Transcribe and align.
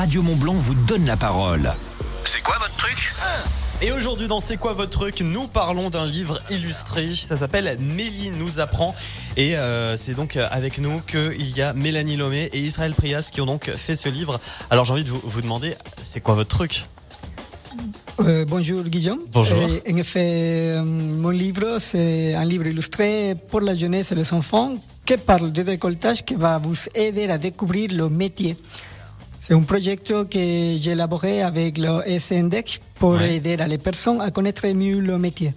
Radio 0.00 0.22
Montblanc 0.22 0.54
vous 0.54 0.72
donne 0.72 1.04
la 1.04 1.18
parole. 1.18 1.74
C'est 2.24 2.40
quoi 2.40 2.56
votre 2.58 2.74
truc 2.74 3.12
Et 3.82 3.92
aujourd'hui 3.92 4.28
dans 4.28 4.40
C'est 4.40 4.56
quoi 4.56 4.72
votre 4.72 4.88
truc 4.88 5.20
Nous 5.20 5.46
parlons 5.46 5.90
d'un 5.90 6.06
livre 6.06 6.40
illustré, 6.48 7.14
ça 7.14 7.36
s'appelle 7.36 7.76
Mélie 7.78 8.30
nous 8.30 8.60
apprend 8.60 8.94
et 9.36 9.58
euh, 9.58 9.98
c'est 9.98 10.14
donc 10.14 10.38
avec 10.38 10.78
nous 10.78 11.00
qu'il 11.00 11.54
y 11.54 11.60
a 11.60 11.74
Mélanie 11.74 12.16
Lomé 12.16 12.48
et 12.54 12.60
Israël 12.60 12.94
Prias 12.94 13.28
qui 13.30 13.42
ont 13.42 13.44
donc 13.44 13.70
fait 13.72 13.94
ce 13.94 14.08
livre. 14.08 14.40
Alors 14.70 14.86
j'ai 14.86 14.94
envie 14.94 15.04
de 15.04 15.10
vous, 15.10 15.20
vous 15.22 15.42
demander, 15.42 15.74
c'est 16.00 16.20
quoi 16.22 16.34
votre 16.34 16.56
truc 16.56 16.86
Euh, 18.20 18.46
bonjour 18.48 18.82
Guillaume. 18.84 19.20
Bonjour. 19.34 19.58
Euh, 19.58 19.80
en 19.86 19.96
effet, 19.96 20.76
euh, 20.76 20.82
mon 20.82 21.28
livre, 21.28 21.76
c'est 21.78 22.32
un 22.34 22.46
livre 22.46 22.66
illustré 22.66 23.34
pour 23.50 23.60
la 23.60 23.74
jeunesse 23.74 24.12
et 24.12 24.14
les 24.14 24.32
enfants 24.32 24.76
qui 25.04 25.18
parle 25.18 25.52
du 25.52 25.62
décolletage 25.62 26.24
qui 26.24 26.36
va 26.36 26.58
vous 26.58 26.76
aider 26.94 27.28
à 27.28 27.36
découvrir 27.36 27.90
le 27.92 28.08
métier. 28.08 28.56
C'est 29.42 29.54
un 29.54 29.62
projet 29.62 29.96
que 29.96 30.26
j'ai 30.30 30.90
élaboré 30.90 31.42
avec 31.42 31.78
le 31.78 32.02
SNDEC 32.18 32.80
pour 32.96 33.12
Ouais. 33.12 33.36
aider 33.36 33.56
les 33.56 33.78
personnes 33.78 34.20
à 34.20 34.30
connaître 34.30 34.66
mieux 34.68 35.00
le 35.00 35.18
métier. 35.18 35.54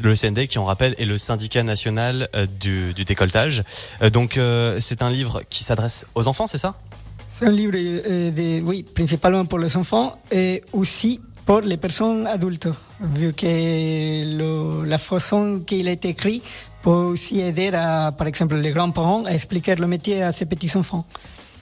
Le 0.00 0.14
CND 0.14 0.46
qui 0.46 0.58
on 0.58 0.64
rappelle 0.64 0.94
est 0.98 1.04
le 1.04 1.18
syndicat 1.18 1.62
national 1.62 2.28
euh, 2.34 2.46
du, 2.60 2.94
du 2.94 3.04
décolletage. 3.04 3.62
Euh, 4.02 4.10
donc 4.10 4.36
euh, 4.36 4.78
c'est 4.80 5.02
un 5.02 5.10
livre 5.10 5.42
qui 5.50 5.62
s'adresse 5.64 6.06
aux 6.14 6.26
enfants, 6.26 6.46
c'est 6.46 6.58
ça? 6.58 6.74
C'est 7.28 7.46
un 7.46 7.50
livre, 7.50 7.74
euh, 7.76 8.30
de, 8.30 8.60
oui, 8.62 8.82
principalement 8.84 9.44
pour 9.44 9.58
les 9.58 9.76
enfants 9.76 10.18
et 10.32 10.62
aussi 10.72 11.20
pour 11.46 11.60
les 11.60 11.76
personnes 11.76 12.26
adultes, 12.26 12.68
vu 13.00 13.32
que 13.32 13.46
le- 14.38 14.84
la 14.84 14.98
façon 14.98 15.60
qu'il 15.66 15.86
est 15.88 16.04
écrit 16.04 16.40
peut 16.82 16.90
aussi 16.90 17.40
aider, 17.40 17.68
à, 17.74 18.12
par 18.16 18.26
exemple, 18.26 18.56
les 18.56 18.70
grands-parents 18.72 19.24
à 19.26 19.30
expliquer 19.32 19.74
le 19.76 19.86
métier 19.86 20.22
à 20.22 20.32
ses 20.32 20.46
petits-enfants. 20.46 21.04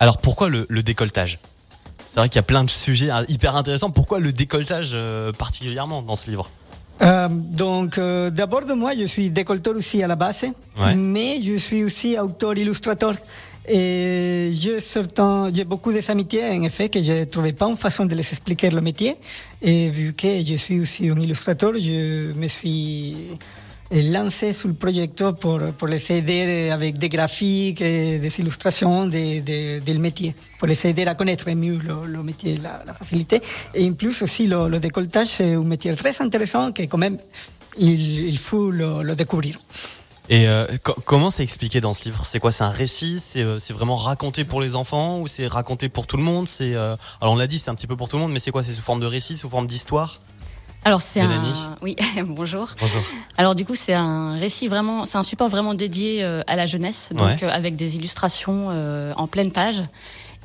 Alors 0.00 0.18
pourquoi 0.18 0.48
le, 0.48 0.66
le 0.68 0.82
décolletage? 0.82 1.38
C'est 2.04 2.20
vrai 2.20 2.28
qu'il 2.28 2.36
y 2.36 2.40
a 2.40 2.42
plein 2.42 2.64
de 2.64 2.70
sujets 2.70 3.08
hyper 3.28 3.56
intéressants. 3.56 3.90
Pourquoi 3.90 4.18
le 4.18 4.32
décolletage 4.32 4.90
euh, 4.94 5.32
particulièrement 5.32 6.02
dans 6.02 6.16
ce 6.16 6.28
livre? 6.30 6.50
Euh, 7.00 7.28
donc, 7.30 7.98
euh, 7.98 8.30
d'abord 8.30 8.64
de 8.64 8.74
moi, 8.74 8.92
je 8.96 9.04
suis 9.06 9.30
décolleteur 9.30 9.74
aussi 9.76 10.02
à 10.02 10.06
la 10.06 10.16
base, 10.16 10.44
Ouais. 10.78 10.94
mais 10.94 11.40
je 11.42 11.56
suis 11.56 11.82
aussi 11.84 12.18
auteur-illustrateur. 12.18 13.14
Et 13.68 14.50
j'ai 14.54 14.78
j'ai 15.54 15.64
beaucoup 15.64 15.92
des 15.92 16.10
amitiés, 16.10 16.44
en 16.50 16.62
effet, 16.62 16.88
que 16.88 17.00
je 17.00 17.12
ne 17.12 17.24
trouvais 17.24 17.52
pas 17.52 17.66
une 17.68 17.76
façon 17.76 18.04
de 18.04 18.14
les 18.14 18.28
expliquer 18.28 18.70
le 18.70 18.80
métier. 18.80 19.16
Et 19.60 19.88
vu 19.88 20.14
que 20.14 20.42
je 20.44 20.56
suis 20.56 20.80
aussi 20.80 21.08
un 21.08 21.16
illustrateur, 21.18 21.72
je 21.74 22.32
me 22.32 22.48
suis 22.48 23.16
lancé 24.00 24.54
sur 24.54 24.68
le 24.68 24.74
projet 24.74 25.06
pour, 25.38 25.60
pour 25.76 25.88
les 25.88 26.12
aider 26.12 26.70
avec 26.70 26.96
des 26.96 27.10
graphiques 27.10 27.82
et 27.82 28.18
des 28.18 28.40
illustrations 28.40 29.06
de, 29.06 29.40
de- 29.40 29.80
du 29.80 29.98
métier, 29.98 30.34
pour 30.58 30.66
les 30.66 30.86
aider 30.86 31.04
à 31.04 31.14
connaître 31.14 31.50
mieux 31.50 31.78
le, 31.78 32.22
métier, 32.22 32.56
la, 32.56 32.82
la 32.86 32.94
facilité. 32.94 33.42
Et 33.74 33.86
en 33.86 33.92
plus 33.92 34.22
aussi, 34.22 34.46
le, 34.46 34.68
le 34.68 34.80
décolletage, 34.80 35.28
c'est 35.28 35.52
un 35.52 35.62
métier 35.62 35.94
très 35.94 36.22
intéressant 36.22 36.72
que 36.72 36.84
quand 36.84 36.96
même, 36.96 37.18
il, 37.76 38.38
faut 38.38 38.70
le, 38.70 39.02
découvrir. 39.14 39.58
Et 40.28 40.48
euh, 40.48 40.66
co- 40.82 40.96
comment 41.04 41.30
c'est 41.30 41.42
expliqué 41.42 41.80
dans 41.80 41.92
ce 41.92 42.04
livre? 42.04 42.24
C'est 42.24 42.38
quoi? 42.38 42.52
C'est 42.52 42.64
un 42.64 42.70
récit? 42.70 43.18
C'est 43.20 43.42
euh, 43.42 43.58
vraiment 43.74 43.96
raconté 43.96 44.44
pour 44.44 44.60
les 44.62 44.74
enfants 44.74 45.20
ou 45.20 45.26
c'est 45.26 45.48
raconté 45.48 45.88
pour 45.88 46.06
tout 46.06 46.16
le 46.16 46.22
monde? 46.22 46.46
Euh, 46.60 46.96
alors 47.20 47.34
on 47.34 47.36
l'a 47.36 47.46
dit, 47.46 47.58
c'est 47.58 47.70
un 47.70 47.74
petit 47.74 47.88
peu 47.88 47.96
pour 47.96 48.08
tout 48.08 48.16
le 48.16 48.22
monde, 48.22 48.32
mais 48.32 48.38
c'est 48.38 48.52
quoi? 48.52 48.62
C'est 48.62 48.72
sous 48.72 48.82
forme 48.82 49.00
de 49.00 49.06
récit, 49.06 49.36
sous 49.36 49.48
forme 49.48 49.66
d'histoire? 49.66 50.20
Alors 50.84 51.00
c'est 51.00 51.20
un 51.20 51.40
oui 51.80 51.94
bonjour. 52.24 52.68
Bonjour. 52.80 53.02
Alors 53.36 53.54
du 53.54 53.64
coup 53.64 53.76
c'est 53.76 53.94
un 53.94 54.34
récit 54.34 54.66
vraiment 54.66 55.04
c'est 55.04 55.16
un 55.16 55.22
support 55.22 55.48
vraiment 55.48 55.74
dédié 55.74 56.24
euh, 56.24 56.42
à 56.48 56.56
la 56.56 56.66
jeunesse 56.66 57.10
donc 57.12 57.22
Ouais. 57.26 57.44
euh, 57.44 57.50
avec 57.50 57.76
des 57.76 57.94
illustrations 57.96 58.68
euh, 58.70 59.12
en 59.16 59.28
pleine 59.28 59.52
page 59.52 59.82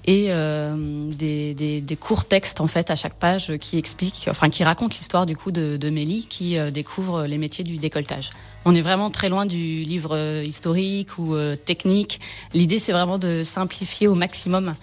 et 0.05 0.27
euh, 0.29 1.09
des, 1.11 1.55
des, 1.55 1.81
des 1.81 1.95
courts 1.95 2.25
textes 2.25 2.61
en 2.61 2.67
fait 2.67 2.91
à 2.91 2.95
chaque 2.95 3.15
page 3.15 3.57
qui 3.57 3.79
expliquent 3.79 4.27
enfin 4.29 4.49
qui 4.51 4.63
racontent 4.63 4.95
l'histoire 4.95 5.25
du 5.25 5.35
coup 5.35 5.51
de, 5.51 5.75
de 5.75 5.89
Mélie 5.89 6.27
qui 6.29 6.55
découvre 6.71 7.25
les 7.25 7.37
métiers 7.39 7.63
du 7.63 7.77
décolletage. 7.77 8.29
On 8.65 8.75
est 8.75 8.81
vraiment 8.81 9.09
très 9.09 9.29
loin 9.29 9.45
du 9.47 9.57
livre 9.83 10.15
historique 10.45 11.17
ou 11.17 11.35
technique. 11.65 12.19
L'idée 12.53 12.77
c'est 12.79 12.91
vraiment 12.93 13.17
de 13.17 13.41
simplifier 13.43 14.07
au 14.07 14.13
maximum 14.15 14.75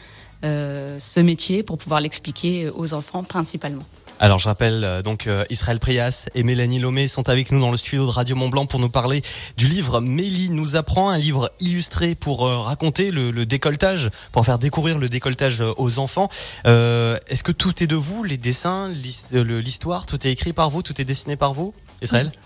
ce 0.44 1.21
métier 1.21 1.62
pour 1.62 1.78
pouvoir 1.78 2.00
l'expliquer 2.00 2.71
aux 2.71 2.94
enfants 2.94 3.25
principalement. 3.25 3.84
Alors 4.21 4.38
je 4.38 4.47
rappelle 4.47 4.84
euh, 4.84 5.03
donc 5.03 5.27
euh, 5.27 5.44
Israël 5.50 5.81
Prias 5.81 6.27
et 6.37 6.44
Mélanie 6.44 6.78
Lomé 6.78 7.09
sont 7.09 7.28
avec 7.28 7.50
nous 7.50 7.60
dans 7.60 7.72
le 7.72 7.77
studio 7.77 8.06
de 8.06 8.10
Radio 8.10 8.37
Mont 8.37 8.49
Blanc 8.49 8.65
pour 8.65 8.78
nous 8.78 8.88
parler 8.88 9.22
du 9.56 9.66
livre 9.66 10.00
Mélie 10.00 10.50
nous 10.50 10.77
apprend, 10.77 11.10
un 11.10 11.19
livre 11.19 11.50
illustré 11.59 12.15
pour 12.15 12.47
euh, 12.47 12.59
raconter 12.59 13.10
le, 13.10 13.32
le 13.32 13.44
décolletage, 13.44 14.10
pour 14.31 14.44
faire 14.44 14.59
découvrir 14.60 14.99
le 14.99 15.09
décolletage 15.09 15.60
euh, 15.60 15.72
aux 15.78 15.99
enfants. 15.99 16.28
Euh, 16.65 17.19
Est-ce 17.26 17.43
que 17.43 17.53
tout 17.53 17.82
est 17.82 17.88
de 17.88 17.97
vous, 17.97 18.22
les 18.22 18.37
dessins, 18.37 18.93
euh, 19.34 19.61
l'histoire, 19.61 20.06
tout 20.06 20.25
est 20.26 20.31
écrit 20.31 20.53
par 20.53 20.71
vous, 20.71 20.82
tout 20.82 21.00
est 21.00 21.05
dessiné 21.05 21.34
par 21.37 21.53
vous, 21.53 21.75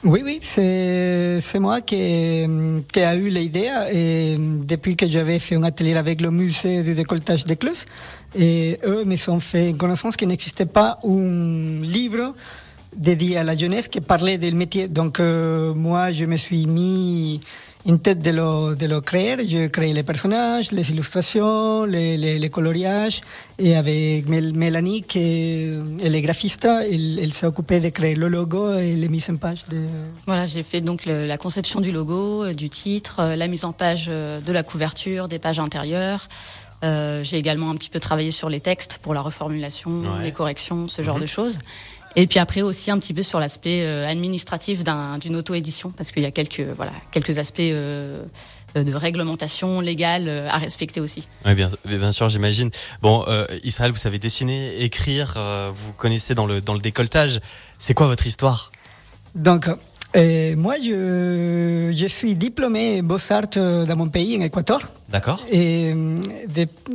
Oui, 0.04 0.22
oui, 0.24 0.38
c'est 0.42 1.58
moi 1.58 1.80
qui, 1.80 2.46
qui 2.92 3.00
a 3.00 3.14
eu 3.14 3.28
l'idée 3.28 3.70
et 3.92 4.36
depuis 4.38 4.96
que 4.96 5.06
j'avais 5.06 5.38
fait 5.38 5.56
un 5.56 5.62
atelier 5.62 5.96
avec 5.96 6.20
le 6.20 6.30
musée 6.30 6.82
du 6.82 6.94
décolletage 6.94 7.44
de 7.44 7.54
Clus 7.54 7.84
et 8.38 8.78
eux 8.84 9.04
me 9.04 9.16
sont 9.16 9.40
fait 9.40 9.74
connaissance 9.76 10.16
qu'il 10.16 10.28
n'existait 10.28 10.66
pas 10.66 10.98
un 11.04 11.80
livre 11.80 12.34
dédié 12.96 13.38
à 13.38 13.44
la 13.44 13.56
jeunesse 13.56 13.88
qui 13.88 14.00
parlait 14.00 14.38
du 14.38 14.52
métier. 14.52 14.88
Donc 14.88 15.20
euh, 15.20 15.74
moi, 15.74 16.12
je 16.12 16.24
me 16.24 16.36
suis 16.36 16.66
mis 16.66 17.40
tête 18.02 18.20
de 18.20 18.30
le, 18.30 18.74
de 18.76 18.86
le 18.86 19.00
créer. 19.00 19.36
Je 19.46 19.66
créé 19.68 19.92
les 19.92 20.02
personnages, 20.02 20.72
les 20.72 20.90
illustrations, 20.90 21.84
les, 21.84 22.16
les, 22.16 22.38
les 22.38 22.50
coloriages. 22.50 23.20
Et 23.58 23.76
avec 23.76 24.26
Mél- 24.28 24.52
Mélanie, 24.54 25.02
qui 25.02 25.18
elle 26.02 26.14
est 26.14 26.20
graphiste, 26.22 26.64
elle, 26.66 27.18
elle 27.18 27.32
s'est 27.32 27.46
occupée 27.46 27.80
de 27.80 27.88
créer 27.88 28.14
le 28.14 28.28
logo 28.28 28.74
et 28.78 28.94
les 28.94 29.08
mises 29.08 29.30
en 29.30 29.36
page. 29.36 29.64
De... 29.70 29.78
Voilà, 30.26 30.44
j'ai 30.46 30.62
fait 30.62 30.80
donc 30.80 31.06
le- 31.06 31.26
la 31.26 31.38
conception 31.38 31.80
du 31.80 31.92
logo, 31.92 32.44
euh, 32.44 32.52
du 32.54 32.68
titre, 32.68 33.20
euh, 33.20 33.36
la 33.36 33.48
mise 33.48 33.64
en 33.64 33.72
page 33.72 34.06
euh, 34.08 34.40
de 34.40 34.52
la 34.52 34.62
couverture, 34.62 35.28
des 35.28 35.38
pages 35.38 35.60
intérieures. 35.60 36.28
Euh, 36.84 37.24
j'ai 37.24 37.38
également 37.38 37.70
un 37.70 37.74
petit 37.74 37.90
peu 37.90 37.98
travaillé 37.98 38.30
sur 38.30 38.48
les 38.48 38.60
textes 38.60 38.98
pour 39.02 39.12
la 39.14 39.20
reformulation, 39.20 39.90
Ouais. 40.02 40.22
les 40.24 40.32
corrections, 40.32 40.86
ce 40.88 41.02
genre 41.02 41.16
Mhm. 41.16 41.22
de 41.22 41.26
choses. 41.26 41.58
Et 42.20 42.26
puis 42.26 42.40
après 42.40 42.62
aussi 42.62 42.90
un 42.90 42.98
petit 42.98 43.14
peu 43.14 43.22
sur 43.22 43.38
l'aspect 43.38 43.82
euh, 43.82 44.08
administratif 44.08 44.82
d'un- 44.82 45.18
d'une 45.18 45.36
auto-édition, 45.36 45.92
parce 45.96 46.10
qu'il 46.10 46.24
y 46.24 46.26
a 46.26 46.32
quelques 46.32 46.66
voilà 46.76 46.90
quelques 47.12 47.38
aspects 47.38 47.60
euh, 47.60 48.24
de 48.74 48.94
réglementation 48.94 49.80
légale 49.80 50.26
euh, 50.26 50.48
à 50.50 50.58
respecter 50.58 51.00
aussi. 51.00 51.28
Oui, 51.46 51.54
bien, 51.54 51.70
bien 51.84 52.10
sûr, 52.12 52.28
j'imagine. 52.28 52.70
Bon, 53.02 53.24
euh, 53.28 53.46
Israël, 53.62 53.92
vous 53.92 53.98
savez 53.98 54.18
dessiner, 54.18 54.82
écrire, 54.82 55.34
euh, 55.36 55.70
vous 55.72 55.92
connaissez 55.92 56.34
dans 56.34 56.46
le 56.46 56.60
dans 56.60 56.74
le 56.74 56.80
décolletage. 56.80 57.38
C'est 57.78 57.94
quoi 57.94 58.08
votre 58.08 58.26
histoire? 58.26 58.72
Donc, 59.36 59.68
moi, 60.14 60.76
je, 60.82 61.92
je 61.94 62.06
suis 62.06 62.34
diplômé 62.34 63.02
Beaux-Arts 63.02 63.56
euh, 63.56 63.84
dans 63.84 63.96
mon 63.96 64.08
pays, 64.08 64.36
en 64.38 64.40
Équateur. 64.40 64.80
D'accord. 65.08 65.44
Et 65.50 65.92
euh, 65.94 66.16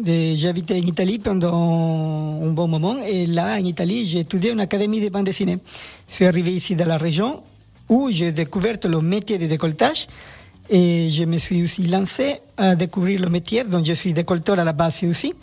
j'ai 0.04 0.48
habité 0.48 0.74
en 0.76 0.86
Italie 0.86 1.20
pendant 1.20 2.42
un 2.44 2.52
bon 2.52 2.68
moment. 2.68 2.98
Et 3.08 3.26
là, 3.28 3.56
en 3.60 3.64
Italie, 3.64 4.08
j'ai 4.08 4.20
étudié 4.20 4.52
une 4.52 4.62
académie 4.62 5.00
de 5.00 5.10
bande 5.10 5.26
dessinée. 5.26 5.60
Je 6.08 6.14
suis 6.14 6.26
arrivé 6.26 6.54
ici 6.54 6.76
dans 6.76 6.88
la 6.88 6.98
région 6.98 7.44
où 7.88 8.10
j'ai 8.12 8.32
découvert 8.32 8.78
le 8.84 9.02
métier 9.02 9.38
de 9.38 9.46
décolletage. 9.46 10.08
Et 10.70 11.10
je 11.12 11.26
me 11.26 11.38
suis 11.38 11.62
aussi 11.64 11.84
lancé 11.84 12.40
à 12.58 12.76
découvrir 12.76 13.20
le 13.22 13.30
métier, 13.30 13.64
donc 13.64 13.86
je 13.86 13.94
suis 13.94 14.14
décolleteur 14.14 14.58
à 14.58 14.64
la 14.64 14.74
base 14.74 15.04
aussi. 15.04 15.34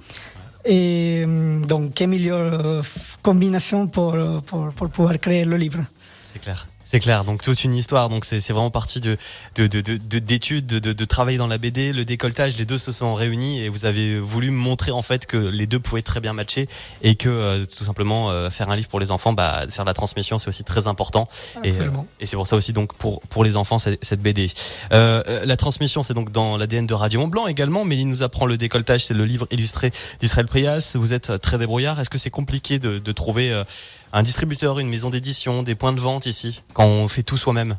Et 0.64 1.24
euh, 1.26 1.60
donc, 1.60 1.94
quelle 1.94 2.08
meilleure 2.08 2.82
combinaison 3.22 3.86
pour, 3.86 4.16
pour, 4.46 4.70
pour 4.70 4.88
pouvoir 4.88 5.18
créer 5.20 5.44
le 5.44 5.56
livre. 5.56 5.84
C'est 6.20 6.40
clair. 6.40 6.66
C'est 6.90 6.98
clair. 6.98 7.24
Donc 7.24 7.40
toute 7.40 7.62
une 7.62 7.74
histoire. 7.76 8.08
Donc 8.08 8.24
c'est 8.24 8.40
c'est 8.40 8.52
vraiment 8.52 8.72
parti 8.72 8.98
de 8.98 9.16
de 9.54 9.68
de 9.68 9.80
de- 9.80 9.96
de- 9.96 10.18
d'études, 10.18 10.66
de, 10.66 10.80
de, 10.80 10.92
de 10.92 11.04
travail 11.04 11.36
dans 11.36 11.46
la 11.46 11.56
BD, 11.56 11.92
le 11.92 12.04
décolletage. 12.04 12.56
Les 12.56 12.64
deux 12.64 12.78
se 12.78 12.90
sont 12.90 13.14
réunis 13.14 13.60
et 13.62 13.68
vous 13.68 13.84
avez 13.84 14.18
voulu 14.18 14.50
montrer 14.50 14.90
en 14.90 15.00
fait 15.00 15.24
que 15.26 15.36
les 15.36 15.68
deux 15.68 15.78
pouvaient 15.78 16.02
très 16.02 16.18
bien 16.18 16.32
matcher 16.32 16.68
et 17.02 17.14
que 17.14 17.28
euh, 17.28 17.64
tout 17.64 17.84
simplement 17.84 18.32
euh, 18.32 18.50
faire 18.50 18.70
un 18.70 18.74
livre 18.74 18.88
pour 18.88 18.98
les 18.98 19.12
enfants, 19.12 19.32
bah 19.32 19.66
faire 19.70 19.84
de 19.84 19.88
la 19.90 19.94
transmission, 19.94 20.38
c'est 20.38 20.48
aussi 20.48 20.64
très 20.64 20.88
important. 20.88 21.28
Et, 21.62 21.68
euh, 21.68 21.72
Absolument. 21.74 22.06
et 22.18 22.26
c'est 22.26 22.34
pour 22.36 22.48
ça 22.48 22.56
aussi 22.56 22.72
donc 22.72 22.92
pour 22.94 23.20
pour 23.28 23.44
les 23.44 23.56
enfants 23.56 23.78
cette, 23.78 24.04
cette 24.04 24.20
BD. 24.20 24.50
Euh, 24.92 25.22
euh, 25.28 25.44
la 25.46 25.56
transmission, 25.56 26.02
c'est 26.02 26.14
donc 26.14 26.32
dans 26.32 26.56
l'ADN 26.56 26.88
de 26.88 26.94
Radio 26.94 27.20
Mont 27.20 27.28
Blanc 27.28 27.46
également. 27.46 27.84
Mais 27.84 27.98
il 27.98 28.06
nous 28.08 28.24
apprend 28.24 28.46
le 28.46 28.56
décolletage, 28.56 29.04
c'est 29.06 29.14
le 29.14 29.24
livre 29.26 29.46
illustré 29.52 29.92
d'Israël 30.20 30.46
Prias. 30.46 30.96
Vous 30.96 31.12
êtes 31.12 31.40
très 31.40 31.56
débrouillard. 31.56 32.00
Est-ce 32.00 32.10
que 32.10 32.18
c'est 32.18 32.30
compliqué 32.30 32.80
de, 32.80 32.98
de 32.98 33.12
trouver 33.12 33.52
euh, 33.52 33.62
un 34.12 34.22
distributeur, 34.22 34.78
une 34.78 34.88
maison 34.88 35.10
d'édition, 35.10 35.62
des 35.62 35.74
points 35.74 35.92
de 35.92 36.00
vente 36.00 36.26
ici 36.26 36.62
quand 36.74 36.84
on 36.86 37.08
fait 37.08 37.22
tout 37.22 37.36
soi-même 37.36 37.76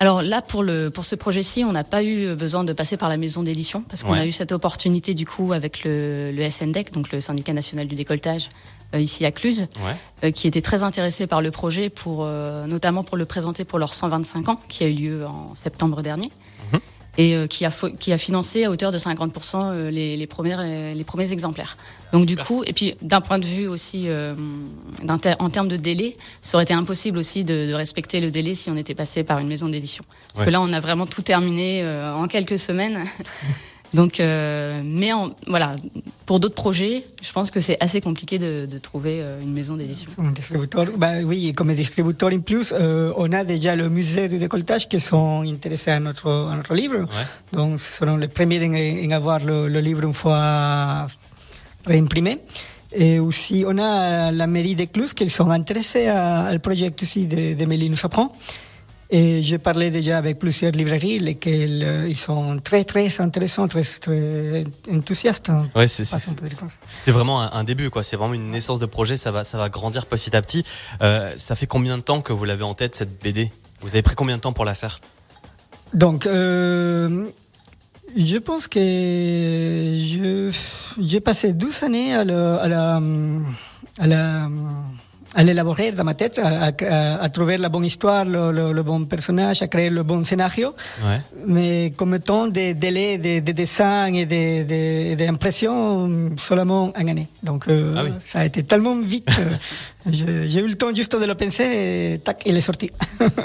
Alors 0.00 0.22
là, 0.22 0.42
pour, 0.42 0.62
le, 0.62 0.90
pour 0.90 1.04
ce 1.04 1.14
projet-ci, 1.16 1.64
on 1.64 1.72
n'a 1.72 1.84
pas 1.84 2.02
eu 2.04 2.34
besoin 2.34 2.64
de 2.64 2.72
passer 2.72 2.96
par 2.96 3.08
la 3.08 3.16
maison 3.16 3.42
d'édition 3.42 3.82
parce 3.88 4.02
qu'on 4.02 4.12
Ouais. 4.12 4.20
a 4.20 4.26
eu 4.26 4.32
cette 4.32 4.52
opportunité 4.52 5.14
du 5.14 5.26
coup 5.26 5.52
avec 5.52 5.84
le, 5.84 6.30
le 6.32 6.50
SNDEC, 6.50 6.92
donc 6.92 7.10
le 7.12 7.20
syndicat 7.20 7.52
national 7.52 7.86
du 7.88 7.94
décolletage, 7.94 8.48
euh, 8.94 9.00
ici 9.00 9.24
à 9.24 9.32
Cluse, 9.32 9.66
Ouais. 9.84 9.96
euh, 10.24 10.30
qui 10.30 10.46
était 10.46 10.60
très 10.62 10.82
intéressé 10.82 11.26
par 11.26 11.42
le 11.42 11.50
projet, 11.50 11.90
pour, 11.90 12.18
euh, 12.24 12.66
notamment 12.66 13.02
pour 13.04 13.16
le 13.16 13.24
présenter 13.24 13.64
pour 13.64 13.78
leurs 13.78 13.94
125 13.94 14.48
ans, 14.48 14.60
qui 14.68 14.84
a 14.84 14.88
eu 14.88 14.92
lieu 14.94 15.26
en 15.26 15.54
septembre 15.54 16.02
dernier. 16.02 16.30
Et 17.16 17.34
euh, 17.34 17.46
qui 17.46 17.64
a 17.64 17.70
qui 18.00 18.12
a 18.12 18.18
financé 18.18 18.64
à 18.64 18.70
hauteur 18.70 18.90
de 18.90 18.98
50% 18.98 19.56
euh, 19.56 19.90
les, 19.90 20.16
les 20.16 20.26
premières 20.26 20.62
les 20.62 21.04
premiers 21.04 21.30
exemplaires. 21.32 21.76
Donc 22.12 22.26
du 22.26 22.36
coup, 22.36 22.64
et 22.64 22.72
puis 22.72 22.96
d'un 23.02 23.20
point 23.20 23.38
de 23.38 23.46
vue 23.46 23.66
aussi 23.66 24.04
euh, 24.08 24.34
en 25.08 25.50
termes 25.50 25.68
de 25.68 25.76
délai, 25.76 26.14
ça 26.42 26.56
aurait 26.56 26.64
été 26.64 26.74
impossible 26.74 27.18
aussi 27.18 27.44
de, 27.44 27.68
de, 27.68 27.74
respecter 27.74 28.20
le 28.20 28.30
délai 28.30 28.54
si 28.54 28.70
on 28.70 28.76
était 28.76 28.94
passé 28.94 29.24
par 29.24 29.38
une 29.38 29.48
maison 29.48 29.68
d'édition. 29.68 30.04
Parce 30.32 30.44
que 30.44 30.50
là, 30.50 30.60
on 30.60 30.72
a 30.72 30.80
vraiment 30.80 31.06
tout 31.06 31.22
terminé 31.22 31.84
en 31.86 32.28
quelques 32.28 32.58
semaines. 32.58 33.04
Donc, 33.94 34.18
euh, 34.18 34.82
mais 34.84 35.12
en, 35.12 35.30
voilà, 35.46 35.72
pour 36.26 36.40
d'autres 36.40 36.56
projets, 36.56 37.04
je 37.22 37.32
pense 37.32 37.52
que 37.52 37.60
c'est 37.60 37.76
assez 37.80 38.00
compliqué 38.00 38.38
de, 38.40 38.66
de 38.66 38.78
trouver 38.78 39.20
euh, 39.20 39.40
une 39.40 39.52
maison 39.52 39.76
d'édition. 39.76 40.10
Un 40.18 40.32
distributeur, 40.32 40.86
bah 40.98 41.18
oui, 41.24 41.52
comme 41.52 41.72
distributeur 41.72 42.32
en 42.32 42.40
plus, 42.40 42.74
euh, 42.76 43.12
on 43.16 43.30
a 43.32 43.44
déjà 43.44 43.76
le 43.76 43.88
musée 43.88 44.28
du 44.28 44.38
décolletage 44.38 44.88
qui 44.88 44.98
sont 44.98 45.42
intéressés 45.46 45.92
à 45.92 46.00
notre, 46.00 46.28
à 46.28 46.56
notre 46.56 46.74
livre. 46.74 46.98
Ouais. 46.98 47.26
Donc, 47.52 47.78
ce 47.78 47.98
seront 47.98 48.16
les 48.16 48.26
premiers 48.26 48.60
en, 48.66 49.06
en 49.06 49.10
avoir 49.16 49.38
le, 49.38 49.68
le, 49.68 49.78
livre 49.78 50.02
une 50.02 50.12
fois 50.12 51.06
réimprimé. 51.86 52.38
Et 52.92 53.20
aussi, 53.20 53.64
on 53.66 53.78
a 53.78 54.32
la 54.32 54.46
mairie 54.48 54.74
de 54.74 54.86
Clus 54.86 55.14
qui 55.14 55.30
sont 55.30 55.50
intéressés 55.50 56.08
au 56.52 56.58
projet 56.58 56.92
aussi 57.00 57.26
de, 57.26 57.54
de 57.54 57.64
Mélie 57.64 57.90
nous 57.90 58.04
apprend. 58.04 58.32
Et 59.10 59.42
j'ai 59.42 59.58
parlé 59.58 59.90
déjà 59.90 60.18
avec 60.18 60.38
plusieurs 60.38 60.72
librairies, 60.72 61.18
lesquelles 61.18 61.82
euh, 61.84 62.08
ils 62.08 62.16
sont 62.16 62.58
très 62.58 62.84
très 62.84 63.20
intéressants, 63.20 63.68
très, 63.68 63.82
très 63.82 64.64
enthousiastes. 64.90 65.50
Ouais, 65.74 65.86
c'est 65.86 67.10
vraiment 67.10 67.42
un, 67.42 67.50
un, 67.52 67.64
début, 67.64 67.90
quoi. 67.90 68.02
C'est 68.02 68.16
vraiment 68.16 68.34
une 68.34 68.50
naissance 68.50 68.78
de 68.78 68.86
projet. 68.86 69.16
Ça 69.16 69.30
va, 69.30 69.44
ça 69.44 69.58
va 69.58 69.68
grandir 69.68 70.06
petit 70.06 70.34
à 70.34 70.40
petit. 70.40 70.64
Euh, 71.02 71.34
ça 71.36 71.54
fait 71.54 71.66
combien 71.66 71.98
de 71.98 72.02
temps 72.02 72.22
que 72.22 72.32
vous 72.32 72.44
l'avez 72.44 72.64
en 72.64 72.74
tête 72.74 72.94
cette 72.94 73.22
BD 73.22 73.50
Vous 73.82 73.90
avez 73.90 74.02
pris 74.02 74.14
combien 74.14 74.36
de 74.36 74.40
temps 74.40 74.52
pour 74.54 74.64
la 74.64 74.74
faire? 74.74 75.00
Donc, 75.92 76.26
euh, 76.26 77.26
je 78.16 78.38
pense 78.38 78.68
que 78.68 78.80
j'ai 81.00 81.20
passé 81.20 81.52
12 81.52 81.82
années 81.82 82.14
à 82.14 82.24
la, 82.24 83.00
à 83.98 84.06
la 84.06 84.48
à 85.34 85.42
l'élaborer 85.42 85.92
dans 85.92 86.04
ma 86.04 86.14
tête, 86.14 86.38
à, 86.38 86.66
à, 86.68 87.22
à, 87.22 87.28
trouver 87.28 87.58
la 87.58 87.68
bonne 87.68 87.84
histoire, 87.84 88.24
le, 88.24 88.52
le, 88.52 88.72
le, 88.72 88.82
bon 88.82 89.04
personnage, 89.04 89.62
à 89.62 89.68
créer 89.68 89.90
le 89.90 90.02
bon 90.02 90.22
scénario. 90.24 90.74
Ouais. 91.04 91.20
Mais 91.46 91.92
comme 91.96 92.18
temps 92.20 92.46
des 92.46 92.74
délais 92.74 93.18
de, 93.18 93.40
de, 93.40 93.52
dessin 93.52 94.12
et 94.12 95.16
d'impression, 95.16 96.08
de, 96.08 96.34
de 96.34 96.40
seulement 96.40 96.92
un 96.94 97.08
année. 97.08 97.28
Donc 97.42 97.68
euh, 97.68 97.94
ah 97.96 98.02
oui. 98.04 98.10
ça 98.20 98.40
a 98.40 98.44
été 98.44 98.62
tellement 98.62 98.96
vite. 99.00 99.28
J'ai 100.10 100.60
eu 100.60 100.68
le 100.68 100.74
temps 100.74 100.94
juste 100.94 101.16
de 101.18 101.24
le 101.24 101.34
penser 101.34 101.64
et 102.14 102.18
tac, 102.18 102.42
il 102.46 102.56
est 102.56 102.60
sorti. 102.60 102.90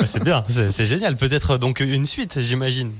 c'est 0.05 0.23
bien, 0.23 0.43
c'est 0.47 0.85
génial. 0.85 1.15
Peut-être 1.15 1.57
donc 1.57 1.79
une 1.79 2.05
suite, 2.05 2.41
j'imagine. 2.41 2.91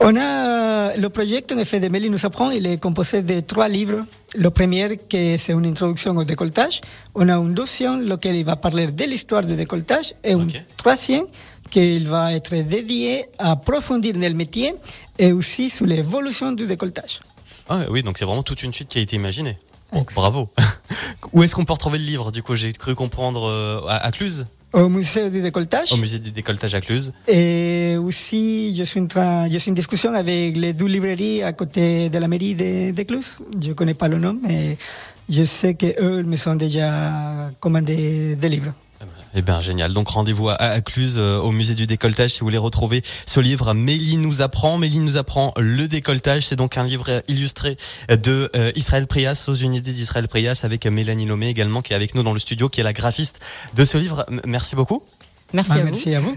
On 0.00 0.14
a 0.16 0.94
le 0.96 1.08
projet 1.08 1.42
en 1.52 1.58
effet 1.58 1.80
de 1.80 1.88
Mélie 1.88 2.10
nous 2.10 2.26
apprend, 2.26 2.50
il 2.50 2.66
est 2.66 2.78
composé 2.78 3.22
de 3.22 3.40
trois 3.40 3.68
livres. 3.68 4.04
Le 4.36 4.50
premier, 4.50 4.98
c'est 5.38 5.52
une 5.52 5.66
introduction 5.66 6.14
au 6.16 6.24
décolletage. 6.24 6.82
On 7.14 7.26
a 7.28 7.36
un 7.36 7.44
deuxième, 7.44 8.02
lequel 8.02 8.36
il 8.36 8.44
va 8.44 8.56
parler 8.56 8.86
de 8.88 9.04
l'histoire 9.04 9.42
du 9.42 9.56
décolletage. 9.56 10.12
Et 10.22 10.34
okay. 10.34 10.58
un 10.58 10.62
troisième, 10.76 11.26
qui 11.70 11.98
va 12.00 12.34
être 12.34 12.54
dédié 12.54 13.26
à 13.38 13.52
approfondir 13.52 14.12
dans 14.14 14.20
le 14.28 14.34
métier 14.34 14.74
et 15.18 15.32
aussi 15.32 15.70
sur 15.70 15.86
l'évolution 15.86 16.52
du 16.52 16.66
décolletage. 16.66 17.20
Ah 17.68 17.80
oui, 17.88 18.02
donc 18.02 18.18
c'est 18.18 18.24
vraiment 18.24 18.42
toute 18.42 18.62
une 18.62 18.72
suite 18.72 18.88
qui 18.88 18.98
a 18.98 19.00
été 19.00 19.16
imaginée. 19.16 19.58
Oh, 19.92 20.04
bravo. 20.14 20.48
Où 21.32 21.42
est-ce 21.42 21.54
qu'on 21.54 21.64
peut 21.64 21.72
retrouver 21.72 21.98
le 21.98 22.04
livre? 22.04 22.30
Du 22.30 22.42
coup, 22.42 22.56
j'ai 22.56 22.72
cru 22.72 22.94
comprendre 22.94 23.48
euh, 23.48 23.80
à, 23.88 24.04
à 24.04 24.10
Cluse? 24.10 24.46
Au 24.72 24.88
musée 24.88 25.30
du 25.30 25.40
décolletage. 25.40 25.92
Au 25.92 25.96
musée 25.96 26.18
du 26.18 26.30
décolletage 26.30 26.74
à 26.74 26.80
Cluse. 26.80 27.12
Et 27.28 27.96
aussi, 27.98 28.74
je 28.76 28.84
suis 28.84 29.00
en 29.00 29.06
train, 29.06 29.48
je 29.50 29.58
suis 29.58 29.70
en 29.70 29.74
discussion 29.74 30.12
avec 30.12 30.56
les 30.56 30.72
deux 30.72 30.86
librairies 30.86 31.42
à 31.42 31.52
côté 31.52 32.08
de 32.08 32.18
la 32.18 32.28
mairie 32.28 32.54
de, 32.54 32.92
de 32.92 33.02
Cluse. 33.02 33.38
Je 33.60 33.72
connais 33.72 33.94
pas 33.94 34.08
le 34.08 34.18
nom, 34.18 34.36
mais 34.42 34.76
je 35.28 35.44
sais 35.44 35.74
qu'eux 35.74 36.22
me 36.22 36.36
sont 36.36 36.54
déjà 36.54 37.50
commandés 37.60 38.36
des 38.36 38.48
livres. 38.48 38.72
Eh 39.38 39.42
bien, 39.42 39.60
génial. 39.60 39.92
Donc, 39.92 40.08
rendez-vous 40.08 40.48
à, 40.48 40.54
à 40.54 40.80
Cluse, 40.80 41.16
euh, 41.18 41.38
au 41.38 41.52
musée 41.52 41.74
du 41.74 41.86
décolletage, 41.86 42.30
si 42.30 42.40
vous 42.40 42.46
voulez 42.46 42.56
retrouver 42.56 43.02
ce 43.26 43.38
livre. 43.38 43.74
Mélie 43.74 44.16
nous 44.16 44.40
apprend. 44.40 44.78
Mélie 44.78 44.98
nous 44.98 45.18
apprend 45.18 45.52
le 45.58 45.88
décolletage. 45.88 46.46
C'est 46.46 46.56
donc 46.56 46.78
un 46.78 46.84
livre 46.84 47.22
illustré 47.28 47.76
de 48.08 48.50
euh, 48.56 48.72
Israël 48.76 49.06
Prias, 49.06 49.44
aux 49.48 49.54
unités 49.54 49.92
d'Israël 49.92 50.26
Prias, 50.26 50.62
avec 50.64 50.86
Mélanie 50.86 51.26
Lomé 51.26 51.48
également, 51.48 51.82
qui 51.82 51.92
est 51.92 51.96
avec 51.96 52.14
nous 52.14 52.22
dans 52.22 52.32
le 52.32 52.38
studio, 52.38 52.70
qui 52.70 52.80
est 52.80 52.84
la 52.84 52.94
graphiste 52.94 53.40
de 53.74 53.84
ce 53.84 53.98
livre. 53.98 54.24
M 54.28 54.40
merci 54.46 54.74
beaucoup. 54.74 55.02
Merci, 55.52 55.72
ah, 55.74 55.80
à, 55.80 55.84
merci 55.84 56.08
vous. 56.08 56.16
à 56.16 56.20
vous. 56.20 56.36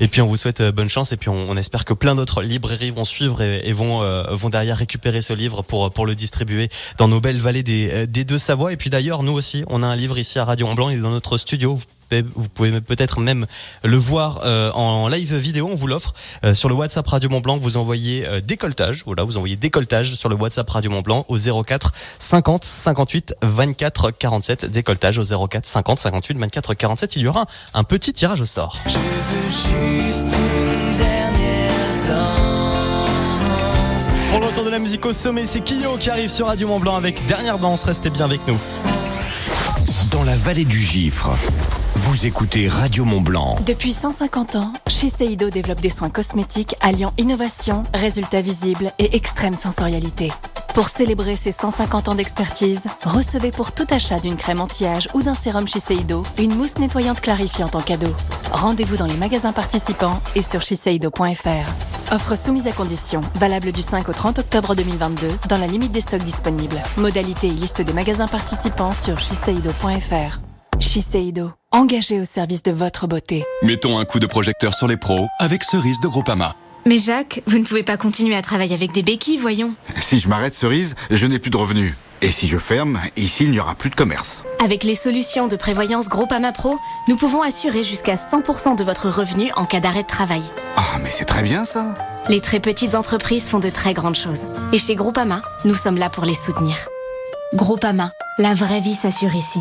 Et 0.00 0.08
puis 0.08 0.22
on 0.22 0.26
vous 0.26 0.36
souhaite 0.36 0.60
euh, 0.60 0.72
bonne 0.72 0.88
chance 0.88 1.12
et 1.12 1.16
puis 1.16 1.28
on, 1.28 1.50
on 1.50 1.56
espère 1.56 1.84
que 1.84 1.92
plein 1.92 2.14
d'autres 2.14 2.42
librairies 2.42 2.90
vont 2.90 3.04
suivre 3.04 3.42
et, 3.42 3.68
et 3.68 3.72
vont 3.72 4.02
euh, 4.02 4.24
vont 4.34 4.48
derrière 4.48 4.76
récupérer 4.76 5.20
ce 5.20 5.32
livre 5.32 5.62
pour 5.62 5.92
pour 5.92 6.04
le 6.04 6.14
distribuer 6.14 6.68
dans 6.98 7.06
nos 7.06 7.20
belles 7.20 7.40
vallées 7.40 7.62
des 7.62 7.90
euh, 7.92 8.06
des 8.06 8.24
deux 8.24 8.38
Savoies. 8.38 8.72
Et 8.72 8.76
puis 8.76 8.90
d'ailleurs 8.90 9.22
nous 9.22 9.32
aussi 9.32 9.62
on 9.68 9.82
a 9.82 9.86
un 9.86 9.94
livre 9.94 10.18
ici 10.18 10.38
à 10.38 10.44
Radio 10.44 10.66
Mont 10.66 10.74
Blanc 10.74 10.90
et 10.90 10.96
dans 10.96 11.10
notre 11.10 11.38
studio. 11.38 11.76
Vous 11.76 11.84
vous 12.12 12.48
pouvez 12.48 12.80
peut-être 12.80 13.20
même 13.20 13.46
le 13.84 13.96
voir 13.96 14.40
euh, 14.44 14.70
en 14.72 15.08
live 15.08 15.34
vidéo. 15.36 15.68
On 15.70 15.74
vous 15.74 15.86
l'offre 15.86 16.12
euh, 16.44 16.54
sur 16.54 16.68
le 16.68 16.74
WhatsApp 16.74 17.06
Radio 17.06 17.28
Mont 17.30 17.40
Blanc. 17.40 17.58
Vous 17.58 17.76
envoyez 17.76 18.26
euh, 18.26 18.40
décolletage. 18.40 19.02
Voilà, 19.06 19.24
vous 19.24 19.36
envoyez 19.36 19.56
décolletage 19.56 20.14
sur 20.14 20.28
le 20.28 20.34
WhatsApp 20.36 20.68
Radio 20.68 20.90
Mont 20.90 21.02
Blanc 21.02 21.24
au 21.28 21.36
04 21.38 21.92
50 22.18 22.64
58 22.64 23.34
24 23.42 24.10
47. 24.10 24.66
Décolletage 24.66 25.18
au 25.18 25.48
04 25.48 25.66
50 25.66 25.98
58 25.98 26.38
24 26.38 26.74
47. 26.74 27.16
Il 27.16 27.22
y 27.22 27.28
aura 27.28 27.46
un 27.74 27.84
petit 27.84 28.12
tirage 28.12 28.40
au 28.40 28.46
sort. 28.46 28.78
Je 28.86 28.96
veux 28.96 30.04
juste 30.04 30.34
une 30.34 30.96
dernière 30.96 31.70
danse. 32.08 33.20
Pour 34.30 34.40
le 34.40 34.46
retour 34.46 34.64
de 34.64 34.70
la 34.70 34.78
musique 34.78 35.04
au 35.06 35.12
sommet, 35.12 35.44
c'est 35.44 35.60
Kyo 35.60 35.96
qui 35.98 36.10
arrive 36.10 36.28
sur 36.28 36.46
Radio 36.46 36.68
Mont 36.68 36.80
Blanc 36.80 36.96
avec 36.96 37.26
dernière 37.26 37.58
danse. 37.58 37.84
Restez 37.84 38.10
bien 38.10 38.24
avec 38.24 38.46
nous. 38.46 38.58
Dans 40.10 40.24
la 40.24 40.34
vallée 40.34 40.64
du 40.64 40.78
Gifre. 40.78 41.30
Vous 41.94 42.26
écoutez 42.26 42.68
Radio 42.68 43.04
Mont 43.04 43.20
Blanc. 43.20 43.56
Depuis 43.64 43.92
150 43.92 44.56
ans, 44.56 44.72
Shiseido 44.88 45.50
développe 45.50 45.80
des 45.80 45.90
soins 45.90 46.10
cosmétiques 46.10 46.74
alliant 46.80 47.12
innovation, 47.16 47.84
résultats 47.94 48.40
visibles 48.40 48.90
et 48.98 49.14
extrême 49.14 49.54
sensorialité. 49.54 50.32
Pour 50.74 50.88
célébrer 50.88 51.36
ses 51.36 51.52
150 51.52 52.08
ans 52.08 52.14
d'expertise, 52.14 52.84
recevez 53.04 53.52
pour 53.52 53.72
tout 53.72 53.86
achat 53.90 54.18
d'une 54.18 54.36
crème 54.36 54.60
anti-âge 54.60 55.08
ou 55.14 55.22
d'un 55.22 55.34
sérum 55.34 55.68
Shiseido 55.68 56.24
une 56.38 56.54
mousse 56.54 56.78
nettoyante 56.78 57.20
clarifiante 57.20 57.76
en 57.76 57.80
cadeau. 57.80 58.14
Rendez-vous 58.50 58.96
dans 58.96 59.06
les 59.06 59.16
magasins 59.16 59.52
participants 59.52 60.20
et 60.34 60.42
sur 60.42 60.62
shiseido.fr. 60.62 61.89
Offre 62.12 62.36
soumise 62.36 62.66
à 62.66 62.72
condition, 62.72 63.20
valable 63.36 63.70
du 63.70 63.82
5 63.82 64.08
au 64.08 64.12
30 64.12 64.40
octobre 64.40 64.74
2022 64.74 65.28
dans 65.48 65.58
la 65.58 65.68
limite 65.68 65.92
des 65.92 66.00
stocks 66.00 66.24
disponibles. 66.24 66.82
Modalité 66.96 67.46
et 67.46 67.50
liste 67.50 67.82
des 67.82 67.92
magasins 67.92 68.26
participants 68.26 68.92
sur 68.92 69.20
shiseido.fr. 69.20 70.40
Shiseido, 70.80 71.52
engagé 71.70 72.20
au 72.20 72.24
service 72.24 72.64
de 72.64 72.72
votre 72.72 73.06
beauté. 73.06 73.44
Mettons 73.62 73.98
un 73.98 74.04
coup 74.04 74.18
de 74.18 74.26
projecteur 74.26 74.74
sur 74.74 74.88
les 74.88 74.96
pros 74.96 75.28
avec 75.38 75.62
Cerise 75.62 76.00
de 76.00 76.08
Groupama. 76.08 76.56
Mais 76.86 76.98
Jacques, 76.98 77.42
vous 77.46 77.58
ne 77.58 77.64
pouvez 77.64 77.82
pas 77.82 77.96
continuer 77.96 78.34
à 78.34 78.42
travailler 78.42 78.74
avec 78.74 78.92
des 78.92 79.02
béquilles, 79.02 79.36
voyons. 79.36 79.74
Si 80.00 80.18
je 80.18 80.28
m'arrête 80.28 80.54
Cerise, 80.54 80.94
je 81.10 81.26
n'ai 81.26 81.38
plus 81.38 81.50
de 81.50 81.56
revenus. 81.56 81.94
Et 82.22 82.30
si 82.30 82.48
je 82.48 82.58
ferme, 82.58 83.00
ici 83.16 83.44
il 83.44 83.50
n'y 83.50 83.60
aura 83.60 83.74
plus 83.74 83.88
de 83.90 83.94
commerce. 83.94 84.44
Avec 84.62 84.84
les 84.84 84.94
solutions 84.94 85.46
de 85.48 85.56
prévoyance 85.56 86.08
Groupama 86.08 86.52
Pro, 86.52 86.78
nous 87.08 87.16
pouvons 87.16 87.42
assurer 87.42 87.82
jusqu'à 87.82 88.14
100% 88.14 88.76
de 88.76 88.84
votre 88.84 89.08
revenu 89.08 89.50
en 89.56 89.64
cas 89.64 89.80
d'arrêt 89.80 90.02
de 90.02 90.08
travail. 90.08 90.42
Ah, 90.76 90.98
mais 91.02 91.10
c'est 91.10 91.24
très 91.24 91.42
bien 91.42 91.64
ça. 91.64 91.94
Les 92.28 92.40
très 92.40 92.60
petites 92.60 92.94
entreprises 92.94 93.48
font 93.48 93.58
de 93.58 93.70
très 93.70 93.94
grandes 93.94 94.16
choses. 94.16 94.46
Et 94.72 94.78
chez 94.78 94.94
Groupama, 94.94 95.42
nous 95.64 95.74
sommes 95.74 95.96
là 95.96 96.10
pour 96.10 96.26
les 96.26 96.34
soutenir. 96.34 96.76
Groupama, 97.54 98.12
la 98.38 98.52
vraie 98.52 98.80
vie 98.80 98.94
s'assure 98.94 99.34
ici. 99.34 99.60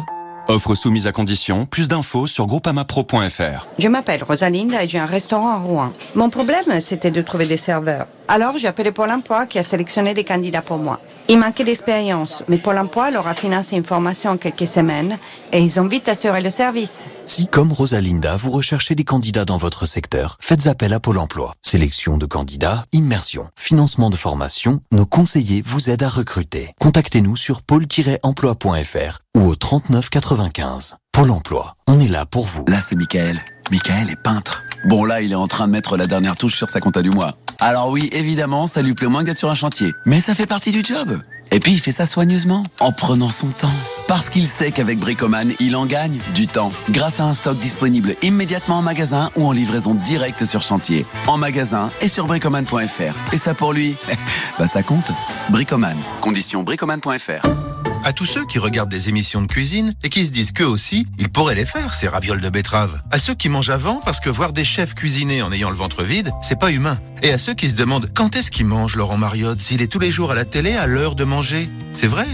Offre 0.49 0.73
soumise 0.73 1.05
à 1.05 1.11
condition. 1.11 1.67
Plus 1.67 1.87
d'infos 1.87 2.25
sur 2.25 2.47
groupamapro.fr. 2.47 3.67
Je 3.77 3.87
m'appelle 3.87 4.23
Rosalinda 4.23 4.83
et 4.83 4.87
j'ai 4.87 4.97
un 4.97 5.05
restaurant 5.05 5.49
à 5.49 5.57
Rouen. 5.57 5.93
Mon 6.15 6.31
problème, 6.31 6.79
c'était 6.79 7.11
de 7.11 7.21
trouver 7.21 7.45
des 7.45 7.55
serveurs. 7.55 8.07
Alors, 8.27 8.57
j'ai 8.57 8.65
appelé 8.65 8.91
Pôle 8.91 9.11
emploi 9.11 9.45
qui 9.45 9.59
a 9.59 9.63
sélectionné 9.63 10.15
des 10.15 10.23
candidats 10.23 10.63
pour 10.63 10.79
moi. 10.79 10.99
Il 11.31 11.37
manquait 11.37 11.63
d'expérience, 11.63 12.41
mais 12.47 12.57
Pôle 12.57 12.79
emploi 12.79 13.11
leur 13.11 13.27
a 13.27 13.35
financé 13.35 13.75
une 13.75 13.83
formation 13.83 14.31
en 14.31 14.37
quelques 14.37 14.65
semaines 14.65 15.19
et 15.51 15.61
ils 15.61 15.79
ont 15.79 15.87
vite 15.87 16.09
assuré 16.09 16.41
le 16.41 16.49
service. 16.49 17.05
Si, 17.25 17.47
comme 17.47 17.71
Rosalinda, 17.71 18.35
vous 18.35 18.49
recherchez 18.49 18.95
des 18.95 19.03
candidats 19.03 19.45
dans 19.45 19.57
votre 19.57 19.85
secteur, 19.85 20.37
faites 20.41 20.65
appel 20.65 20.91
à 20.91 20.99
Pôle 20.99 21.19
emploi. 21.19 21.53
Sélection 21.61 22.17
de 22.17 22.25
candidats, 22.25 22.83
immersion, 22.93 23.49
financement 23.55 24.09
de 24.09 24.15
formation, 24.15 24.81
nos 24.91 25.05
conseillers 25.05 25.61
vous 25.63 25.91
aident 25.91 26.01
à 26.01 26.09
recruter. 26.09 26.73
Contactez-nous 26.79 27.35
sur 27.35 27.61
pôle-emploi.fr 27.61 29.19
ou 29.37 29.41
au 29.45 29.55
39 29.55 30.09
95. 30.09 30.95
Pôle 31.11 31.29
emploi, 31.29 31.75
on 31.85 31.99
est 31.99 32.07
là 32.07 32.25
pour 32.25 32.47
vous. 32.47 32.65
Là, 32.67 32.79
c'est 32.81 32.95
Michael. 32.95 33.37
Michael 33.69 34.09
est 34.09 34.19
peintre. 34.23 34.63
Bon, 34.85 35.05
là, 35.05 35.21
il 35.21 35.31
est 35.31 35.35
en 35.35 35.47
train 35.47 35.67
de 35.67 35.73
mettre 35.73 35.95
la 35.95 36.07
dernière 36.07 36.37
touche 36.37 36.55
sur 36.55 36.69
sa 36.69 36.79
compta 36.79 37.03
du 37.03 37.11
mois. 37.11 37.35
Alors 37.61 37.89
oui, 37.89 38.09
évidemment, 38.13 38.67
ça 38.67 38.81
lui 38.81 38.93
plaît 38.93 39.07
moins 39.07 39.23
d'être 39.23 39.37
sur 39.37 39.49
un 39.49 39.55
chantier. 39.55 39.93
Mais 40.05 40.21
ça 40.21 40.33
fait 40.33 40.45
partie 40.45 40.71
du 40.71 40.83
job. 40.83 41.19
Et 41.51 41.59
puis, 41.59 41.73
il 41.73 41.79
fait 41.79 41.91
ça 41.91 42.05
soigneusement, 42.05 42.63
en 42.79 42.91
prenant 42.91 43.31
son 43.31 43.47
temps. 43.47 43.71
Parce 44.07 44.29
qu'il 44.29 44.45
sait 44.45 44.71
qu'avec 44.71 44.99
Bricoman, 44.99 45.51
il 45.59 45.75
en 45.75 45.85
gagne 45.87 46.19
du 46.35 46.45
temps. 46.45 46.71
Grâce 46.89 47.19
à 47.19 47.25
un 47.25 47.33
stock 47.33 47.57
disponible 47.57 48.15
immédiatement 48.21 48.77
en 48.77 48.81
magasin 48.81 49.31
ou 49.35 49.47
en 49.47 49.51
livraison 49.51 49.95
directe 49.95 50.45
sur 50.45 50.61
chantier. 50.61 51.05
En 51.27 51.37
magasin 51.37 51.89
et 52.01 52.07
sur 52.07 52.27
bricoman.fr. 52.27 53.33
Et 53.33 53.37
ça 53.37 53.53
pour 53.55 53.73
lui, 53.73 53.97
bah 54.59 54.67
ça 54.67 54.83
compte. 54.83 55.11
Bricoman. 55.49 55.97
Condition 56.21 56.63
bricoman.fr. 56.63 57.68
À 58.03 58.13
tous 58.13 58.25
ceux 58.25 58.45
qui 58.45 58.59
regardent 58.59 58.89
des 58.89 59.09
émissions 59.09 59.41
de 59.41 59.47
cuisine 59.47 59.93
et 60.03 60.09
qui 60.09 60.25
se 60.25 60.31
disent 60.31 60.53
qu'eux 60.53 60.65
aussi, 60.65 61.05
ils 61.17 61.29
pourraient 61.29 61.55
les 61.55 61.65
faire, 61.65 61.93
ces 61.93 62.07
ravioles 62.07 62.39
de 62.39 62.49
betterave. 62.49 63.01
À 63.11 63.19
ceux 63.19 63.35
qui 63.35 63.49
mangent 63.49 63.69
avant 63.69 64.01
parce 64.03 64.21
que 64.21 64.29
voir 64.29 64.53
des 64.53 64.63
chefs 64.63 64.95
cuisiner 64.95 65.41
en 65.41 65.51
ayant 65.51 65.69
le 65.69 65.75
ventre 65.75 66.03
vide, 66.03 66.31
c'est 66.41 66.57
pas 66.57 66.71
humain. 66.71 66.97
Et 67.23 67.31
à 67.31 67.37
ceux 67.37 67.53
qui 67.53 67.69
se 67.69 67.75
demandent 67.75 68.09
quand 68.13 68.35
est-ce 68.37 68.51
qu'ils 68.51 68.65
mangent 68.65 68.95
Laurent 68.95 69.17
Mariotte 69.17 69.61
s'il 69.61 69.81
est 69.81 69.87
tous 69.87 69.99
les 69.99 70.11
jours 70.11 70.31
à 70.31 70.35
la 70.35 70.45
télé 70.45 70.75
à 70.75 70.87
l'heure 70.87 71.15
de 71.15 71.25
manger? 71.25 71.69
C'est 71.91 72.07
vrai? 72.07 72.27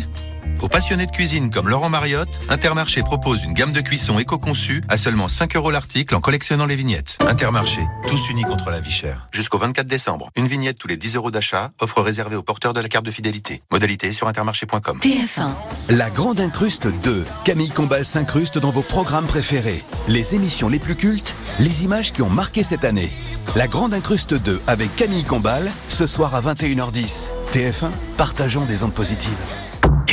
Aux 0.62 0.68
passionnés 0.68 1.06
de 1.06 1.12
cuisine 1.12 1.50
comme 1.50 1.70
Laurent 1.70 1.90
Mariotte, 1.90 2.40
Intermarché 2.50 3.02
propose 3.02 3.44
une 3.44 3.54
gamme 3.54 3.74
de 3.74 3.82
cuissons 3.82 4.20
éco-conçue 4.20 4.84
à 4.88 4.98
seulement 4.98 5.28
5 5.28 5.56
euros 5.56 5.72
l'article 5.72 6.16
en 6.16 6.22
collectionnant 6.22 6.66
les 6.66 6.76
vignettes. 6.76 7.18
Intermarché, 7.28 7.82
tous 8.08 8.30
unis 8.30 8.44
contre 8.44 8.70
la 8.70 8.80
vie 8.80 8.92
chère. 8.92 9.28
Jusqu'au 9.32 9.58
24 9.58 9.88
décembre, 9.88 10.30
une 10.36 10.48
vignette 10.48 10.78
tous 10.78 10.88
les 10.88 10.98
10 10.98 11.16
euros 11.16 11.32
d'achat, 11.32 11.72
offre 11.80 12.02
réservée 12.02 12.36
aux 12.36 12.44
porteurs 12.44 12.74
de 12.74 12.80
la 12.80 12.88
carte 12.90 13.06
de 13.06 13.12
fidélité. 13.12 13.62
Modalité 13.72 14.12
sur 14.12 14.28
intermarché.com. 14.28 15.00
TF1. 15.00 15.96
La 15.96 16.10
Grande 16.10 16.40
Incruste 16.40 16.88
2. 16.88 17.26
Camille 17.44 17.70
Combal 17.70 18.06
s'incruste 18.06 18.58
dans 18.58 18.72
vos 18.72 18.82
programmes 18.82 19.28
préférés. 19.28 19.84
Les 20.08 20.36
émissions 20.36 20.70
les 20.70 20.80
plus 20.80 20.96
cultes, 20.96 21.36
les 21.60 21.84
images 21.84 22.12
qui 22.14 22.22
ont 22.22 22.30
marqué 22.30 22.64
cette 22.64 22.86
année. 22.86 23.12
La 23.56 23.68
Grande 23.68 23.94
Incruste 23.94 24.34
2 24.34 24.62
avec 24.68 24.96
Camille 24.96 25.24
Combal, 25.24 25.72
ce 25.90 26.08
soir 26.08 26.36
à 26.36 26.42
21h10. 26.42 27.30
TF1, 27.54 27.90
partageons 28.18 28.66
des 28.66 28.84
ondes 28.84 28.94
positives. 28.94 29.32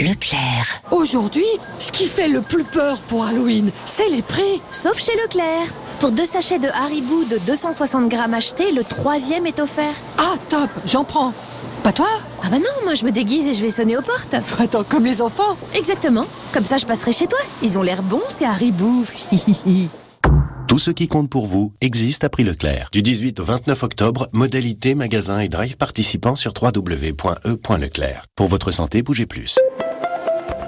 Leclerc. 0.02 0.82
Aujourd'hui, 0.90 1.46
ce 1.78 1.92
qui 1.92 2.06
fait 2.06 2.26
le 2.26 2.40
plus 2.40 2.64
peur 2.64 3.00
pour 3.02 3.24
Halloween, 3.24 3.70
c'est 3.84 4.08
les 4.08 4.22
prix. 4.22 4.60
Sauf 4.72 4.98
chez 4.98 5.12
Leclerc. 5.22 5.72
Pour 6.00 6.10
deux 6.10 6.24
sachets 6.24 6.58
de 6.58 6.66
Haribo 6.66 7.22
de 7.24 7.38
260 7.38 8.08
grammes 8.08 8.34
achetés, 8.34 8.72
le 8.72 8.82
troisième 8.82 9.46
est 9.46 9.60
offert. 9.60 9.94
Ah, 10.18 10.34
top, 10.48 10.70
j'en 10.86 11.04
prends. 11.04 11.32
Pas 11.84 11.92
toi 11.92 12.08
Ah 12.42 12.48
bah 12.50 12.58
non, 12.58 12.84
moi 12.84 12.94
je 12.94 13.04
me 13.04 13.12
déguise 13.12 13.46
et 13.46 13.52
je 13.52 13.62
vais 13.62 13.70
sonner 13.70 13.96
aux 13.96 14.02
portes. 14.02 14.34
Attends, 14.58 14.82
comme 14.82 15.04
les 15.04 15.22
enfants 15.22 15.56
Exactement. 15.72 16.26
Comme 16.52 16.64
ça, 16.64 16.78
je 16.78 16.86
passerai 16.86 17.12
chez 17.12 17.28
toi. 17.28 17.38
Ils 17.62 17.78
ont 17.78 17.82
l'air 17.82 18.02
bons, 18.02 18.22
c'est 18.28 18.46
Haribo. 18.46 19.04
Tout 20.66 20.78
ce 20.78 20.90
qui 20.90 21.06
compte 21.06 21.30
pour 21.30 21.46
vous 21.46 21.74
existe 21.80 22.24
à 22.24 22.28
prix 22.28 22.42
Leclerc. 22.42 22.88
Du 22.90 23.02
18 23.02 23.38
au 23.38 23.44
29 23.44 23.82
octobre, 23.84 24.28
modalité, 24.32 24.96
magasin 24.96 25.38
et 25.38 25.48
drive 25.48 25.76
participants 25.76 26.34
sur 26.34 26.54
www.e.leclerc. 26.60 28.24
Pour 28.34 28.48
votre 28.48 28.70
santé, 28.72 29.02
bougez 29.02 29.26
plus. 29.26 29.58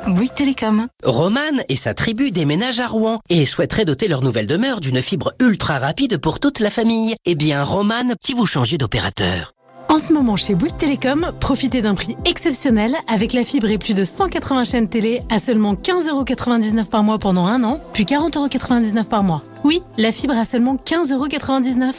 Bouygues 0.07 0.35
Télécom. 0.35 0.89
Roman 1.03 1.41
et 1.69 1.77
sa 1.77 1.95
tribu 1.95 2.31
déménagent 2.31 2.81
à 2.81 2.87
Rouen 2.87 3.21
et 3.31 3.47
souhaiteraient 3.47 3.85
doter 3.85 4.07
leur 4.07 4.23
nouvelle 4.23 4.47
demeure 4.47 4.81
d'une 4.81 5.01
fibre 5.01 5.33
ultra 5.41 5.79
rapide 5.79 6.19
pour 6.19 6.41
toute 6.41 6.61
la 6.61 6.71
famille. 6.71 7.17
Eh 7.25 7.35
bien, 7.35 7.65
Roman, 7.65 8.13
si 8.21 8.35
vous 8.35 8.45
changez 8.45 8.77
d'opérateur. 8.77 9.53
En 9.89 9.99
ce 9.99 10.13
moment, 10.13 10.37
chez 10.37 10.55
Bouygues 10.55 10.77
Télécom, 10.77 11.33
profitez 11.41 11.81
d'un 11.81 11.95
prix 11.95 12.17
exceptionnel 12.25 12.97
avec 13.09 13.33
la 13.33 13.45
fibre 13.45 13.71
et 13.71 13.79
plus 13.79 13.95
de 13.95 14.05
180 14.05 14.65
chaînes 14.65 14.89
télé 14.89 15.23
à 15.31 15.39
seulement 15.39 15.75
15,99€ 15.75 16.87
par 16.87 17.03
mois 17.03 17.19
pendant 17.19 17.47
un 17.47 17.63
an, 17.65 17.81
puis 17.93 18.05
40,99€ 18.05 19.05
par 19.05 19.23
mois. 19.23 19.43
Oui, 19.63 19.83
la 19.97 20.13
fibre 20.13 20.37
à 20.37 20.45
seulement 20.45 20.77
15,99€. 20.77 21.93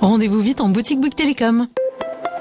Rendez-vous 0.00 0.40
vite 0.40 0.60
en 0.60 0.68
boutique 0.68 1.00
Bouygues 1.00 1.14
Télécom. 1.14 1.68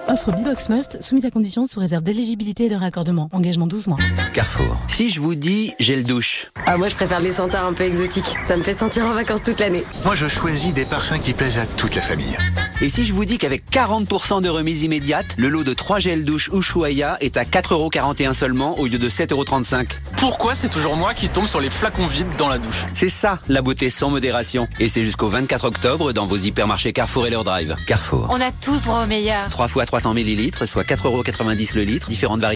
Offre 0.07 0.31
Bibox 0.31 0.69
Must, 0.69 1.01
soumise 1.01 1.25
à 1.25 1.31
condition 1.31 1.65
sous 1.65 1.79
réserve 1.79 2.03
d'éligibilité 2.03 2.65
et 2.65 2.69
de 2.69 2.75
raccordement. 2.75 3.27
Engagement 3.31 3.65
12 3.65 3.87
mois. 3.87 3.97
Carrefour. 4.33 4.77
Si 4.87 5.09
je 5.09 5.19
vous 5.19 5.33
dis 5.33 5.73
gel 5.79 6.03
douche. 6.03 6.51
Ah, 6.67 6.77
moi 6.77 6.89
je 6.89 6.95
préfère 6.95 7.19
les 7.19 7.31
senteurs 7.31 7.65
un 7.65 7.73
peu 7.73 7.83
exotiques. 7.83 8.35
Ça 8.43 8.55
me 8.55 8.61
fait 8.63 8.73
sentir 8.73 9.05
en 9.05 9.13
vacances 9.13 9.41
toute 9.41 9.59
l'année. 9.59 9.83
Moi 10.03 10.13
je 10.13 10.27
choisis 10.27 10.73
des 10.73 10.85
parfums 10.85 11.19
qui 11.19 11.33
plaisent 11.33 11.57
à 11.57 11.65
toute 11.65 11.95
la 11.95 12.01
famille. 12.03 12.37
Et 12.81 12.89
si 12.89 13.05
je 13.05 13.13
vous 13.13 13.23
dis 13.23 13.37
qu'avec 13.37 13.63
40% 13.71 14.41
de 14.41 14.49
remise 14.49 14.83
immédiate, 14.83 15.25
le 15.37 15.47
lot 15.47 15.63
de 15.63 15.73
3 15.73 15.99
gels 15.99 16.25
douche 16.25 16.49
Ushuaïa 16.53 17.17
est 17.21 17.37
à 17.37 17.43
4,41€ 17.43 18.33
seulement 18.33 18.77
au 18.79 18.85
lieu 18.85 18.97
de 18.97 19.09
7,35€. 19.09 19.85
Pourquoi 20.17 20.55
c'est 20.55 20.67
toujours 20.67 20.97
moi 20.97 21.13
qui 21.13 21.29
tombe 21.29 21.47
sur 21.47 21.61
les 21.61 21.69
flacons 21.69 22.07
vides 22.07 22.35
dans 22.37 22.49
la 22.49 22.57
douche? 22.57 22.85
C'est 22.93 23.09
ça, 23.09 23.39
la 23.47 23.61
beauté 23.61 23.89
sans 23.89 24.09
modération. 24.09 24.67
Et 24.79 24.89
c'est 24.89 25.05
jusqu'au 25.05 25.29
24 25.29 25.65
octobre 25.65 26.11
dans 26.11 26.25
vos 26.25 26.37
hypermarchés 26.37 26.91
Carrefour 26.91 27.27
et 27.27 27.29
leur 27.29 27.45
drive. 27.45 27.75
Carrefour. 27.87 28.27
On 28.29 28.41
a 28.41 28.51
tous 28.51 28.81
droit 28.83 29.03
au 29.03 29.07
meilleur. 29.07 29.49
3 29.49 29.67
fois 29.69 29.85
300 29.85 30.13
ml, 30.13 30.67
soit 30.67 30.83
4,90€ 30.83 31.75
le 31.75 31.83
litre, 31.83 32.09
différentes 32.09 32.41
variétés. 32.41 32.53